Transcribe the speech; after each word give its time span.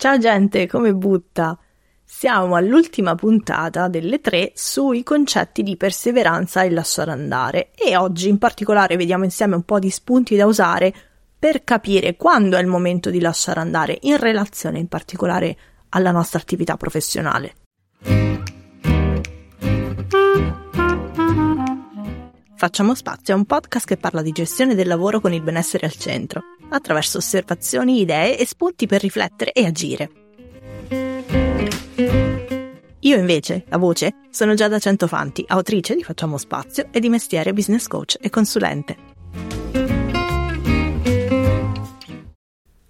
Ciao 0.00 0.16
gente, 0.16 0.68
come 0.68 0.94
butta? 0.94 1.58
Siamo 2.04 2.54
all'ultima 2.54 3.16
puntata 3.16 3.88
delle 3.88 4.20
tre 4.20 4.52
sui 4.54 5.02
concetti 5.02 5.64
di 5.64 5.76
perseveranza 5.76 6.62
e 6.62 6.70
lasciare 6.70 7.10
andare 7.10 7.72
e 7.74 7.96
oggi 7.96 8.28
in 8.28 8.38
particolare 8.38 8.96
vediamo 8.96 9.24
insieme 9.24 9.56
un 9.56 9.64
po' 9.64 9.80
di 9.80 9.90
spunti 9.90 10.36
da 10.36 10.46
usare 10.46 10.94
per 11.36 11.64
capire 11.64 12.14
quando 12.14 12.56
è 12.56 12.60
il 12.60 12.68
momento 12.68 13.10
di 13.10 13.18
lasciare 13.18 13.58
andare 13.58 13.98
in 14.02 14.18
relazione 14.18 14.78
in 14.78 14.86
particolare 14.86 15.56
alla 15.88 16.12
nostra 16.12 16.38
attività 16.38 16.76
professionale. 16.76 17.54
Facciamo 22.54 22.94
spazio 22.94 23.34
è 23.34 23.36
un 23.36 23.46
podcast 23.46 23.84
che 23.84 23.96
parla 23.96 24.22
di 24.22 24.30
gestione 24.30 24.76
del 24.76 24.86
lavoro 24.86 25.20
con 25.20 25.32
il 25.32 25.42
benessere 25.42 25.86
al 25.86 25.94
centro, 25.94 26.42
attraverso 26.70 27.18
osservazioni, 27.18 28.00
idee 28.00 28.38
e 28.38 28.46
spunti 28.46 28.86
per 28.86 29.00
riflettere 29.00 29.52
e 29.52 29.64
agire. 29.64 30.10
Io 33.00 33.16
invece, 33.16 33.64
la 33.68 33.78
voce, 33.78 34.16
sono 34.30 34.54
Giada 34.54 34.78
Centofanti, 34.78 35.44
autrice 35.46 35.94
di 35.94 36.02
Facciamo 36.02 36.36
Spazio 36.36 36.88
e 36.90 37.00
di 37.00 37.08
mestiere 37.08 37.52
business 37.52 37.86
coach 37.86 38.16
e 38.20 38.28
consulente. 38.28 38.96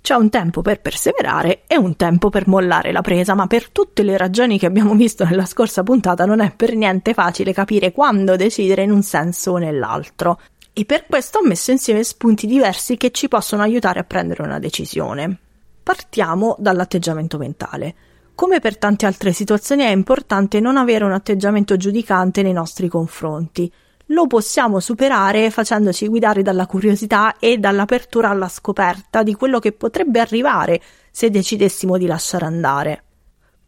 C'è 0.09 0.15
un 0.15 0.31
tempo 0.31 0.63
per 0.63 0.81
perseverare 0.81 1.65
e 1.67 1.77
un 1.77 1.95
tempo 1.95 2.31
per 2.31 2.49
mollare 2.49 2.93
la 2.93 3.03
presa, 3.03 3.35
ma 3.35 3.47
per 3.47 3.69
tutte 3.69 4.03
le 4.03 4.17
ragioni 4.17 4.59
che 4.59 4.65
abbiamo 4.65 4.95
visto 4.95 5.23
nella 5.25 5.45
scorsa 5.45 5.83
puntata 5.83 6.25
non 6.25 6.41
è 6.41 6.51
per 6.57 6.75
niente 6.75 7.13
facile 7.13 7.53
capire 7.53 7.93
quando 7.93 8.35
decidere 8.35 8.85
in 8.85 8.91
un 8.91 9.03
senso 9.03 9.53
o 9.53 9.59
nell'altro. 9.59 10.41
E 10.79 10.85
per 10.85 11.07
questo 11.07 11.39
ho 11.39 11.45
messo 11.45 11.73
insieme 11.73 12.05
spunti 12.05 12.47
diversi 12.47 12.97
che 12.97 13.11
ci 13.11 13.27
possono 13.27 13.63
aiutare 13.63 13.99
a 13.99 14.05
prendere 14.05 14.45
una 14.45 14.61
decisione. 14.61 15.37
Partiamo 15.83 16.55
dall'atteggiamento 16.61 17.37
mentale. 17.37 17.97
Come 18.37 18.61
per 18.61 18.79
tante 18.79 19.05
altre 19.05 19.33
situazioni 19.33 19.83
è 19.83 19.91
importante 19.91 20.61
non 20.61 20.77
avere 20.77 21.03
un 21.03 21.11
atteggiamento 21.11 21.77
giudicante 21.77 22.43
nei 22.43 22.53
nostri 22.53 22.87
confronti 22.87 23.69
lo 24.11 24.29
possiamo 24.29 24.79
superare 24.79 25.51
facendoci 25.51 26.07
guidare 26.07 26.43
dalla 26.43 26.69
curiosità 26.69 27.39
e 27.41 27.59
dall'apertura 27.59 28.31
alla 28.31 28.49
scoperta 28.49 29.25
di 29.25 29.35
quello 29.35 29.59
che 29.59 29.73
potrebbe 29.73 30.21
arrivare 30.21 30.81
se 31.11 31.29
decidessimo 31.29 31.99
di 31.99 32.07
lasciare 32.07 32.45
andare. 32.45 33.03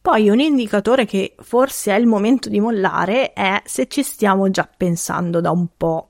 Poi 0.00 0.30
un 0.30 0.38
indicatore 0.38 1.06
che 1.06 1.34
forse 1.40 1.92
è 1.92 1.98
il 1.98 2.06
momento 2.06 2.48
di 2.48 2.60
mollare 2.60 3.32
è 3.32 3.60
se 3.64 3.88
ci 3.88 4.04
stiamo 4.04 4.48
già 4.48 4.70
pensando 4.76 5.40
da 5.40 5.50
un 5.50 5.66
po'. 5.76 6.09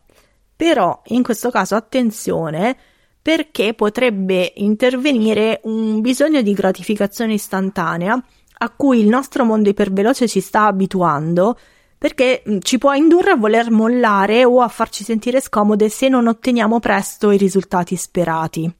Però 0.60 1.00
in 1.06 1.22
questo 1.22 1.48
caso 1.48 1.74
attenzione 1.74 2.76
perché 3.22 3.72
potrebbe 3.72 4.52
intervenire 4.56 5.62
un 5.64 6.02
bisogno 6.02 6.42
di 6.42 6.52
gratificazione 6.52 7.32
istantanea 7.32 8.22
a 8.58 8.68
cui 8.68 9.00
il 9.00 9.08
nostro 9.08 9.46
mondo 9.46 9.70
iperveloce 9.70 10.28
ci 10.28 10.40
sta 10.40 10.66
abituando 10.66 11.58
perché 11.96 12.42
mm, 12.46 12.58
ci 12.60 12.76
può 12.76 12.92
indurre 12.92 13.30
a 13.30 13.36
voler 13.36 13.70
mollare 13.70 14.44
o 14.44 14.60
a 14.60 14.68
farci 14.68 15.02
sentire 15.02 15.40
scomode 15.40 15.88
se 15.88 16.08
non 16.08 16.26
otteniamo 16.26 16.78
presto 16.78 17.30
i 17.30 17.38
risultati 17.38 17.96
sperati. 17.96 18.70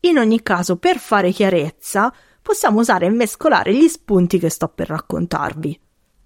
In 0.00 0.16
ogni 0.16 0.40
caso, 0.42 0.76
per 0.76 0.96
fare 0.96 1.32
chiarezza, 1.32 2.10
possiamo 2.40 2.80
usare 2.80 3.04
e 3.04 3.10
mescolare 3.10 3.74
gli 3.74 3.88
spunti 3.88 4.38
che 4.38 4.48
sto 4.48 4.68
per 4.68 4.88
raccontarvi. 4.88 5.78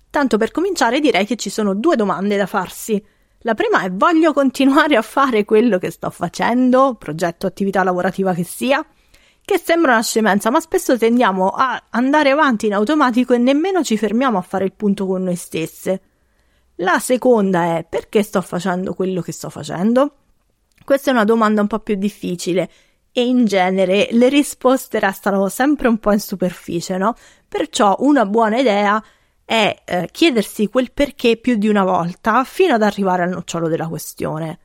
Tanto 0.09 0.39
per 0.39 0.53
cominciare 0.53 1.01
direi 1.01 1.27
che 1.27 1.35
ci 1.35 1.51
sono 1.51 1.75
due 1.75 1.97
domande 1.97 2.37
da 2.37 2.47
farsi. 2.47 3.05
La 3.47 3.53
prima 3.53 3.83
è 3.83 3.91
voglio 3.93 4.33
continuare 4.33 4.97
a 4.97 5.03
fare 5.03 5.45
quello 5.45 5.77
che 5.77 5.91
sto 5.91 6.09
facendo, 6.09 6.95
progetto, 6.95 7.47
attività 7.47 7.83
lavorativa 7.83 8.33
che 8.33 8.43
sia? 8.43 8.83
Che 9.45 9.61
sembra 9.63 9.93
una 9.93 10.03
scemenza, 10.03 10.51
ma 10.51 10.61
spesso 10.61 10.97
tendiamo 10.97 11.51
a 11.51 11.89
andare 11.91 12.31
avanti 12.31 12.65
in 12.65 12.73
automatico 12.73 13.35
e 13.35 13.39
nemmeno 13.39 13.85
ci 13.85 13.99
fermiamo 13.99 14.39
a 14.39 14.41
fare 14.41 14.65
il 14.65 14.73
punto 14.73 15.05
con 15.05 15.25
noi 15.25 15.37
stesse. 15.37 16.01
La 16.77 16.99
seconda 16.99 17.77
è 17.77 17.87
perché 17.87 18.23
sto 18.23 18.41
facendo 18.41 18.95
quello 18.95 19.21
che 19.21 19.33
sto 19.33 19.51
facendo? 19.51 20.15
Questa 20.83 21.11
è 21.11 21.13
una 21.13 21.25
domanda 21.25 21.61
un 21.61 21.67
po' 21.67 21.81
più 21.81 21.97
difficile 21.97 22.71
e 23.13 23.27
in 23.27 23.45
genere 23.45 24.09
le 24.13 24.31
risposte 24.31 24.99
restano 24.99 25.51
sempre 25.51 25.89
un 25.89 25.99
po' 25.99 26.13
in 26.13 26.21
superficie, 26.21 26.97
no? 26.97 27.15
Perciò 27.47 27.95
una 27.99 28.25
buona 28.25 28.57
idea 28.57 29.03
è 29.03 29.13
eh, 29.47 30.09
chiedersi 30.11 30.69
quel 30.69 30.93
perché 30.93 31.37
più 31.37 31.57
di 31.57 31.69
una 31.69 31.85
volta 31.85 32.45
fino 32.45 32.75
ad 32.75 32.83
arrivare 32.83 33.23
al 33.23 33.31
nocciolo 33.31 33.69
della 33.69 33.89
questione. 33.89 34.59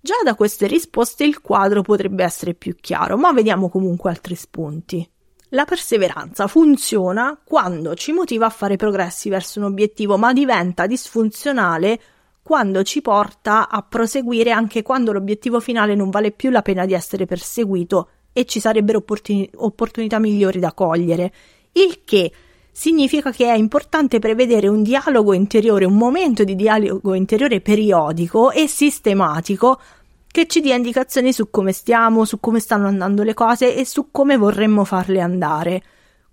Già 0.00 0.14
da 0.24 0.34
queste 0.34 0.66
risposte 0.66 1.24
il 1.24 1.40
quadro 1.40 1.82
potrebbe 1.82 2.24
essere 2.24 2.54
più 2.54 2.74
chiaro, 2.74 3.16
ma 3.16 3.32
vediamo 3.32 3.68
comunque 3.68 4.10
altri 4.10 4.34
spunti. 4.34 5.08
La 5.50 5.64
perseveranza 5.64 6.46
funziona 6.46 7.38
quando 7.42 7.94
ci 7.94 8.12
motiva 8.12 8.46
a 8.46 8.50
fare 8.50 8.76
progressi 8.76 9.28
verso 9.28 9.58
un 9.58 9.66
obiettivo, 9.66 10.16
ma 10.16 10.32
diventa 10.32 10.86
disfunzionale 10.86 12.00
quando 12.42 12.82
ci 12.82 13.02
porta 13.02 13.68
a 13.68 13.82
proseguire 13.82 14.52
anche 14.52 14.82
quando 14.82 15.12
l'obiettivo 15.12 15.60
finale 15.60 15.94
non 15.94 16.08
vale 16.08 16.30
più 16.30 16.50
la 16.50 16.62
pena 16.62 16.86
di 16.86 16.94
essere 16.94 17.26
perseguito 17.26 18.08
e 18.32 18.44
ci 18.44 18.60
sarebbero 18.60 18.98
opportun- 18.98 19.48
opportunità 19.56 20.18
migliori 20.18 20.60
da 20.60 20.72
cogliere. 20.72 21.32
Il 21.72 22.02
che 22.04 22.32
significa 22.72 23.30
che 23.30 23.46
è 23.46 23.54
importante 23.54 24.18
prevedere 24.18 24.68
un 24.68 24.82
dialogo 24.82 25.32
interiore, 25.32 25.84
un 25.84 25.96
momento 25.96 26.44
di 26.44 26.54
dialogo 26.54 27.14
interiore 27.14 27.60
periodico 27.60 28.50
e 28.50 28.66
sistematico 28.66 29.80
che 30.26 30.46
ci 30.46 30.60
dia 30.60 30.76
indicazioni 30.76 31.32
su 31.32 31.50
come 31.50 31.72
stiamo, 31.72 32.24
su 32.24 32.38
come 32.38 32.60
stanno 32.60 32.86
andando 32.86 33.22
le 33.22 33.34
cose 33.34 33.74
e 33.74 33.84
su 33.84 34.08
come 34.10 34.36
vorremmo 34.36 34.84
farle 34.84 35.20
andare. 35.20 35.82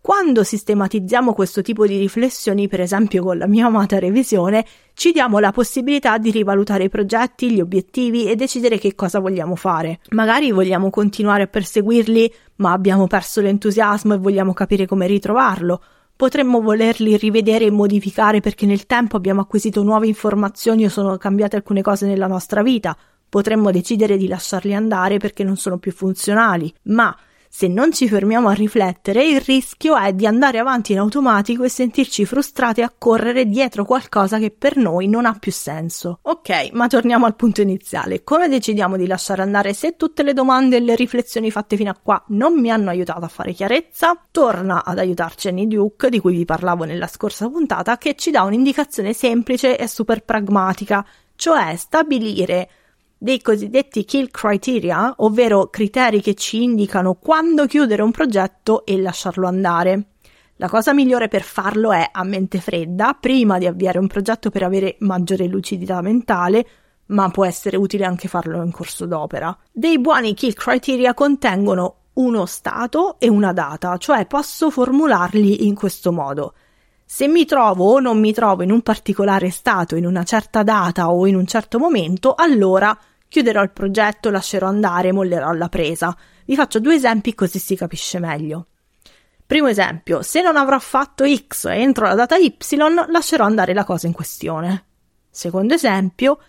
Quando 0.07 0.43
sistematizziamo 0.43 1.33
questo 1.33 1.61
tipo 1.61 1.85
di 1.85 1.97
riflessioni, 1.97 2.69
per 2.69 2.79
esempio 2.79 3.23
con 3.23 3.37
la 3.37 3.45
mia 3.45 3.65
amata 3.65 3.99
revisione, 3.99 4.65
ci 4.93 5.11
diamo 5.11 5.39
la 5.39 5.51
possibilità 5.51 6.17
di 6.17 6.31
rivalutare 6.31 6.85
i 6.85 6.89
progetti, 6.89 7.51
gli 7.51 7.59
obiettivi 7.59 8.25
e 8.25 8.35
decidere 8.35 8.77
che 8.77 8.95
cosa 8.95 9.19
vogliamo 9.19 9.55
fare. 9.55 9.99
Magari 10.11 10.51
vogliamo 10.51 10.89
continuare 10.89 11.43
a 11.43 11.47
perseguirli, 11.47 12.33
ma 12.57 12.71
abbiamo 12.71 13.07
perso 13.07 13.41
l'entusiasmo 13.41 14.13
e 14.13 14.17
vogliamo 14.17 14.53
capire 14.53 14.85
come 14.85 15.07
ritrovarlo. 15.07 15.81
Potremmo 16.17 16.61
volerli 16.61 17.15
rivedere 17.15 17.65
e 17.65 17.69
modificare 17.69 18.39
perché 18.39 18.65
nel 18.65 18.87
tempo 18.87 19.15
abbiamo 19.17 19.41
acquisito 19.41 19.83
nuove 19.83 20.07
informazioni 20.07 20.83
o 20.83 20.89
sono 20.89 21.15
cambiate 21.17 21.57
alcune 21.57 21.83
cose 21.83 22.07
nella 22.07 22.25
nostra 22.25 22.63
vita. 22.63 22.97
Potremmo 23.29 23.69
decidere 23.69 24.17
di 24.17 24.27
lasciarli 24.27 24.73
andare 24.73 25.19
perché 25.19 25.43
non 25.43 25.57
sono 25.57 25.77
più 25.77 25.91
funzionali, 25.91 26.73
ma 26.85 27.15
se 27.57 27.67
non 27.67 27.91
ci 27.91 28.07
fermiamo 28.07 28.49
a 28.49 28.53
riflettere, 28.53 29.25
il 29.25 29.41
rischio 29.41 29.97
è 29.97 30.13
di 30.13 30.27
andare 30.27 30.59
avanti 30.59 30.91
in 30.91 30.99
automatico 30.99 31.63
e 31.63 31.69
sentirci 31.69 32.23
frustrati 32.23 32.83
a 32.83 32.93
correre 32.95 33.47
dietro 33.47 33.83
qualcosa 33.83 34.37
che 34.37 34.51
per 34.51 34.77
noi 34.77 35.07
non 35.07 35.25
ha 35.25 35.33
più 35.39 35.51
senso. 35.51 36.19
Ok, 36.21 36.69
ma 36.73 36.85
torniamo 36.85 37.25
al 37.25 37.35
punto 37.35 37.61
iniziale. 37.61 38.23
Come 38.23 38.47
decidiamo 38.47 38.95
di 38.95 39.07
lasciare 39.07 39.41
andare 39.41 39.73
se 39.73 39.95
tutte 39.95 40.21
le 40.21 40.33
domande 40.33 40.75
e 40.75 40.81
le 40.81 40.93
riflessioni 40.93 41.49
fatte 41.49 41.77
fino 41.77 41.89
a 41.89 41.99
qua 41.99 42.23
non 42.27 42.59
mi 42.59 42.69
hanno 42.69 42.91
aiutato 42.91 43.25
a 43.25 43.27
fare 43.27 43.53
chiarezza? 43.53 44.21
Torna 44.29 44.85
ad 44.85 44.99
aiutarci 44.99 45.47
Annie 45.47 45.65
Duke, 45.65 46.11
di 46.11 46.19
cui 46.19 46.37
vi 46.37 46.45
parlavo 46.45 46.83
nella 46.83 47.07
scorsa 47.07 47.49
puntata, 47.49 47.97
che 47.97 48.13
ci 48.13 48.29
dà 48.29 48.43
un'indicazione 48.43 49.13
semplice 49.13 49.79
e 49.79 49.87
super 49.87 50.23
pragmatica, 50.23 51.03
cioè 51.33 51.75
stabilire 51.75 52.69
dei 53.17 53.41
cosiddetti 53.41 54.05
kill 54.05 54.29
criteria, 54.29 55.13
ovvero 55.17 55.69
criteri 55.69 56.21
che 56.21 56.35
ci 56.35 56.63
indicano 56.63 57.15
quando 57.15 57.65
chiudere 57.65 58.01
un 58.01 58.11
progetto 58.11 58.85
e 58.85 59.01
lasciarlo 59.01 59.47
andare. 59.47 60.09
La 60.57 60.69
cosa 60.69 60.93
migliore 60.93 61.27
per 61.27 61.43
farlo 61.43 61.91
è 61.91 62.09
a 62.11 62.23
mente 62.23 62.59
fredda, 62.59 63.17
prima 63.19 63.57
di 63.57 63.67
avviare 63.67 63.99
un 63.99 64.07
progetto 64.07 64.49
per 64.49 64.63
avere 64.63 64.95
maggiore 64.99 65.45
lucidità 65.45 66.01
mentale, 66.01 66.67
ma 67.07 67.29
può 67.29 67.45
essere 67.45 67.77
utile 67.77 68.05
anche 68.05 68.27
farlo 68.27 68.63
in 68.63 68.71
corso 68.71 69.05
d'opera. 69.05 69.55
Dei 69.71 69.99
buoni 69.99 70.33
kill 70.33 70.53
criteria 70.53 71.13
contengono 71.13 71.95
uno 72.13 72.45
stato 72.45 73.19
e 73.19 73.29
una 73.29 73.53
data, 73.53 73.97
cioè 73.97 74.25
posso 74.25 74.69
formularli 74.71 75.67
in 75.67 75.75
questo 75.75 76.11
modo. 76.11 76.53
Se 77.09 77.25
mi 77.29 77.45
trovo 77.45 77.93
o 77.93 77.99
non 78.01 78.19
mi 78.19 78.33
trovo 78.33 78.63
in 78.63 78.71
un 78.71 78.81
particolare 78.81 79.49
stato, 79.49 79.95
in 79.95 80.05
una 80.05 80.25
certa 80.25 80.61
data 80.61 81.09
o 81.09 81.25
in 81.25 81.37
un 81.37 81.47
certo 81.47 81.79
momento, 81.79 82.35
allora 82.35 82.95
chiuderò 83.29 83.63
il 83.63 83.71
progetto, 83.71 84.29
lascerò 84.29 84.67
andare, 84.67 85.13
mollerò 85.13 85.53
la 85.53 85.69
presa. 85.69 86.13
Vi 86.43 86.53
faccio 86.53 86.81
due 86.81 86.95
esempi 86.95 87.33
così 87.33 87.59
si 87.59 87.77
capisce 87.77 88.19
meglio. 88.19 88.67
Primo 89.45 89.67
esempio, 89.67 90.21
se 90.21 90.41
non 90.41 90.57
avrò 90.57 90.77
fatto 90.79 91.23
X 91.25 91.67
entro 91.69 92.07
la 92.07 92.13
data 92.13 92.35
Y, 92.35 92.57
lascerò 93.07 93.45
andare 93.45 93.73
la 93.73 93.85
cosa 93.85 94.07
in 94.07 94.13
questione. 94.13 94.83
Secondo 95.29 95.75
esempio, 95.75 96.39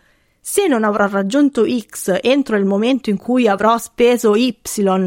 se 0.40 0.66
non 0.66 0.82
avrò 0.82 1.06
raggiunto 1.06 1.64
X 1.68 2.18
entro 2.20 2.56
il 2.56 2.64
momento 2.64 3.10
in 3.10 3.16
cui 3.16 3.46
avrò 3.46 3.78
speso 3.78 4.34
Y 4.34 4.58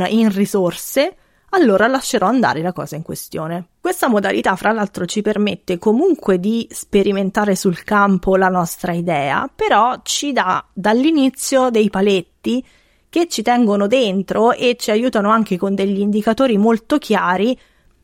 in 0.07 0.31
risorse, 0.31 1.18
allora 1.53 1.88
lascerò 1.88 2.27
andare 2.27 2.62
la 2.62 2.74
cosa 2.74 2.95
in 2.95 3.01
questione. 3.01 3.68
Questa 3.80 4.07
modalità, 4.07 4.56
fra 4.56 4.71
l'altro, 4.71 5.06
ci 5.06 5.21
permette 5.21 5.77
comunque 5.77 6.39
di 6.39 6.68
sperimentare 6.69 7.56
sul 7.56 7.83
campo 7.83 8.36
la 8.36 8.50
nostra 8.50 8.94
idea, 8.94 9.50
però 9.53 10.00
ci 10.03 10.31
dà 10.31 10.65
dall'inizio 10.74 11.69
dei 11.69 11.89
paletti 11.89 12.63
che 13.09 13.27
ci 13.27 13.42
tengono 13.42 13.88
dentro 13.88 14.53
e 14.53 14.77
ci 14.80 14.92
aiutano 14.92 15.30
anche 15.30 15.57
con 15.57 15.75
degli 15.75 16.00
indicatori 16.00 16.57
molto 16.57 16.98
chiari 16.98 17.57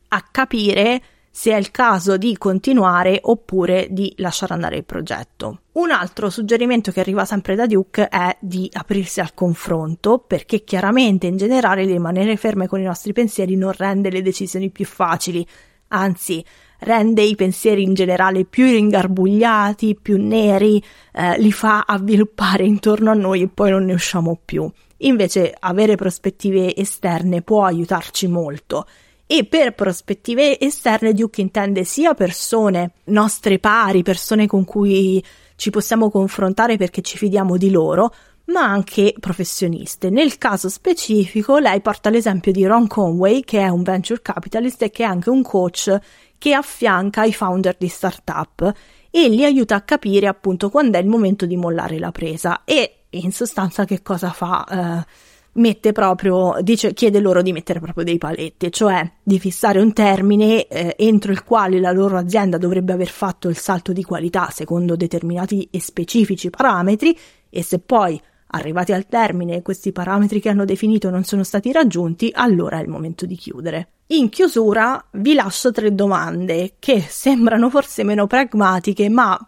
a 0.08 0.22
capire 0.30 1.02
se 1.38 1.52
è 1.52 1.56
il 1.56 1.70
caso 1.70 2.16
di 2.16 2.36
continuare 2.36 3.20
oppure 3.22 3.86
di 3.90 4.12
lasciare 4.16 4.54
andare 4.54 4.78
il 4.78 4.84
progetto. 4.84 5.60
Un 5.74 5.92
altro 5.92 6.30
suggerimento 6.30 6.90
che 6.90 6.98
arriva 6.98 7.24
sempre 7.24 7.54
da 7.54 7.64
Duke 7.64 8.08
è 8.08 8.36
di 8.40 8.68
aprirsi 8.72 9.20
al 9.20 9.34
confronto, 9.34 10.18
perché 10.18 10.64
chiaramente 10.64 11.28
in 11.28 11.36
generale 11.36 11.84
rimanere 11.84 12.34
ferme 12.34 12.66
con 12.66 12.80
i 12.80 12.84
nostri 12.84 13.12
pensieri 13.12 13.54
non 13.54 13.70
rende 13.70 14.10
le 14.10 14.20
decisioni 14.20 14.70
più 14.70 14.84
facili, 14.84 15.46
anzi 15.90 16.44
rende 16.80 17.22
i 17.22 17.36
pensieri 17.36 17.84
in 17.84 17.94
generale 17.94 18.44
più 18.44 18.66
ingarbugliati, 18.66 19.94
più 19.94 20.20
neri, 20.20 20.82
eh, 21.12 21.38
li 21.38 21.52
fa 21.52 21.84
avviluppare 21.86 22.64
intorno 22.64 23.12
a 23.12 23.14
noi 23.14 23.42
e 23.42 23.48
poi 23.48 23.70
non 23.70 23.84
ne 23.84 23.92
usciamo 23.92 24.40
più. 24.44 24.68
Invece 25.02 25.54
avere 25.56 25.94
prospettive 25.94 26.74
esterne 26.74 27.42
può 27.42 27.64
aiutarci 27.64 28.26
molto 28.26 28.84
e 29.30 29.44
per 29.44 29.74
prospettive 29.74 30.58
esterne 30.58 31.12
Duke 31.12 31.42
intende 31.42 31.84
sia 31.84 32.14
persone 32.14 32.92
nostre 33.04 33.58
pari, 33.58 34.02
persone 34.02 34.46
con 34.46 34.64
cui 34.64 35.22
ci 35.56 35.68
possiamo 35.68 36.08
confrontare 36.08 36.78
perché 36.78 37.02
ci 37.02 37.18
fidiamo 37.18 37.58
di 37.58 37.70
loro, 37.70 38.10
ma 38.46 38.62
anche 38.62 39.12
professioniste. 39.20 40.08
Nel 40.08 40.38
caso 40.38 40.70
specifico, 40.70 41.58
lei 41.58 41.82
porta 41.82 42.08
l'esempio 42.08 42.52
di 42.52 42.64
Ron 42.64 42.86
Conway, 42.86 43.42
che 43.42 43.60
è 43.60 43.68
un 43.68 43.82
venture 43.82 44.22
capitalist 44.22 44.80
e 44.84 44.90
che 44.90 45.02
è 45.02 45.06
anche 45.06 45.28
un 45.28 45.42
coach 45.42 45.94
che 46.38 46.54
affianca 46.54 47.24
i 47.24 47.34
founder 47.34 47.76
di 47.78 47.88
startup 47.88 48.72
e 49.10 49.28
li 49.28 49.44
aiuta 49.44 49.74
a 49.74 49.82
capire 49.82 50.26
appunto 50.26 50.70
quando 50.70 50.96
è 50.96 51.02
il 51.02 51.06
momento 51.06 51.44
di 51.44 51.56
mollare 51.58 51.98
la 51.98 52.12
presa 52.12 52.62
e 52.64 53.00
in 53.10 53.30
sostanza 53.30 53.84
che 53.84 54.00
cosa 54.00 54.30
fa. 54.30 54.64
Eh, 55.04 55.26
mette 55.58 55.92
proprio, 55.92 56.56
dice, 56.62 56.92
chiede 56.94 57.20
loro 57.20 57.42
di 57.42 57.52
mettere 57.52 57.80
proprio 57.80 58.04
dei 58.04 58.18
paletti, 58.18 58.72
cioè 58.72 59.08
di 59.22 59.38
fissare 59.38 59.80
un 59.80 59.92
termine 59.92 60.66
eh, 60.66 60.94
entro 60.98 61.32
il 61.32 61.44
quale 61.44 61.78
la 61.78 61.92
loro 61.92 62.16
azienda 62.16 62.58
dovrebbe 62.58 62.92
aver 62.92 63.08
fatto 63.08 63.48
il 63.48 63.56
salto 63.56 63.92
di 63.92 64.02
qualità 64.02 64.48
secondo 64.50 64.96
determinati 64.96 65.68
e 65.70 65.80
specifici 65.80 66.50
parametri 66.50 67.16
e 67.50 67.62
se 67.62 67.78
poi 67.78 68.20
arrivati 68.50 68.92
al 68.92 69.06
termine 69.06 69.62
questi 69.62 69.92
parametri 69.92 70.40
che 70.40 70.48
hanno 70.48 70.64
definito 70.64 71.10
non 71.10 71.24
sono 71.24 71.42
stati 71.42 71.70
raggiunti, 71.72 72.30
allora 72.32 72.78
è 72.78 72.82
il 72.82 72.88
momento 72.88 73.26
di 73.26 73.36
chiudere. 73.36 73.88
In 74.08 74.30
chiusura 74.30 75.04
vi 75.12 75.34
lascio 75.34 75.70
tre 75.70 75.94
domande 75.94 76.76
che 76.78 77.04
sembrano 77.06 77.68
forse 77.68 78.04
meno 78.04 78.26
pragmatiche, 78.26 79.08
ma 79.10 79.38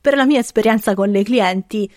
per 0.00 0.16
la 0.16 0.24
mia 0.24 0.40
esperienza 0.40 0.94
con 0.94 1.10
le 1.10 1.22
clienti 1.22 1.88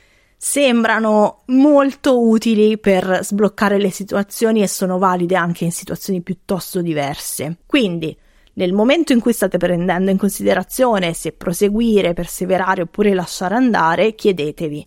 sembrano 0.46 1.44
molto 1.46 2.20
utili 2.20 2.78
per 2.78 3.20
sbloccare 3.22 3.78
le 3.78 3.90
situazioni 3.90 4.62
e 4.62 4.68
sono 4.68 4.98
valide 4.98 5.38
anche 5.38 5.64
in 5.64 5.72
situazioni 5.72 6.22
piuttosto 6.22 6.82
diverse. 6.82 7.60
Quindi, 7.66 8.16
nel 8.56 8.74
momento 8.74 9.14
in 9.14 9.22
cui 9.22 9.32
state 9.32 9.58
prendendo 9.58 10.12
in 10.12 10.18
considerazione 10.18 11.14
se 11.14 11.32
proseguire, 11.32 12.12
perseverare 12.12 12.82
oppure 12.82 13.14
lasciare 13.14 13.56
andare, 13.56 14.16
chiedetevi 14.16 14.86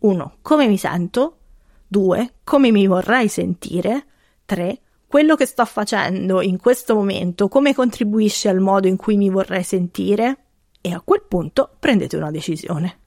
1. 0.00 0.38
Come 0.42 0.66
mi 0.66 0.76
sento? 0.76 1.36
2. 1.86 2.32
Come 2.42 2.72
mi 2.72 2.88
vorrei 2.88 3.28
sentire? 3.28 4.06
3. 4.44 4.80
Quello 5.06 5.36
che 5.36 5.46
sto 5.46 5.64
facendo 5.66 6.42
in 6.42 6.58
questo 6.58 6.96
momento 6.96 7.46
come 7.46 7.74
contribuisce 7.74 8.48
al 8.48 8.58
modo 8.58 8.88
in 8.88 8.96
cui 8.96 9.16
mi 9.16 9.30
vorrei 9.30 9.62
sentire? 9.62 10.46
E 10.80 10.92
a 10.92 11.00
quel 11.00 11.22
punto 11.28 11.76
prendete 11.78 12.16
una 12.16 12.32
decisione. 12.32 13.02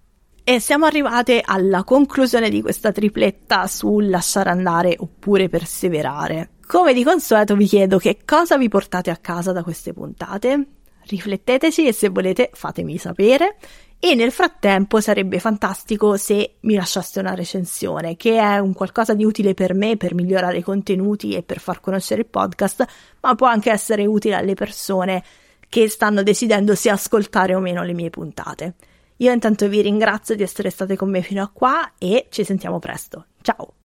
E 0.49 0.59
siamo 0.59 0.87
arrivate 0.87 1.43
alla 1.45 1.83
conclusione 1.83 2.49
di 2.49 2.63
questa 2.63 2.91
tripletta 2.91 3.67
sul 3.67 4.09
lasciare 4.09 4.49
andare 4.49 4.95
oppure 4.97 5.47
perseverare. 5.47 6.53
Come 6.65 6.91
di 6.95 7.03
consueto 7.03 7.55
vi 7.55 7.67
chiedo 7.67 7.99
che 7.99 8.21
cosa 8.25 8.57
vi 8.57 8.67
portate 8.67 9.11
a 9.11 9.17
casa 9.17 9.51
da 9.51 9.61
queste 9.61 9.93
puntate. 9.93 10.65
Rifletteteci 11.01 11.85
e 11.85 11.93
se 11.93 12.09
volete 12.09 12.49
fatemi 12.51 12.97
sapere. 12.97 13.57
E 13.99 14.15
nel 14.15 14.31
frattempo 14.31 14.99
sarebbe 14.99 15.37
fantastico 15.37 16.17
se 16.17 16.55
mi 16.61 16.73
lasciaste 16.73 17.19
una 17.19 17.35
recensione, 17.35 18.15
che 18.15 18.39
è 18.39 18.57
un 18.57 18.73
qualcosa 18.73 19.13
di 19.13 19.23
utile 19.23 19.53
per 19.53 19.75
me 19.75 19.97
per 19.97 20.15
migliorare 20.15 20.57
i 20.57 20.63
contenuti 20.63 21.35
e 21.35 21.43
per 21.43 21.59
far 21.59 21.79
conoscere 21.79 22.21
il 22.21 22.27
podcast, 22.27 22.87
ma 23.21 23.35
può 23.35 23.45
anche 23.45 23.69
essere 23.69 24.07
utile 24.07 24.33
alle 24.33 24.55
persone 24.55 25.23
che 25.69 25.87
stanno 25.89 26.23
decidendo 26.23 26.73
se 26.73 26.89
ascoltare 26.89 27.53
o 27.53 27.59
meno 27.59 27.83
le 27.83 27.93
mie 27.93 28.09
puntate. 28.09 28.73
Io 29.21 29.33
intanto 29.33 29.67
vi 29.67 29.81
ringrazio 29.81 30.33
di 30.33 30.43
essere 30.43 30.69
state 30.69 30.95
con 30.95 31.09
me 31.09 31.21
fino 31.21 31.43
a 31.43 31.49
qua 31.51 31.91
e 31.97 32.27
ci 32.29 32.45
sentiamo 32.45 32.79
presto. 32.79 33.25
Ciao! 33.41 33.73